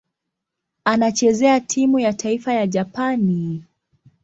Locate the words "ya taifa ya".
1.99-2.67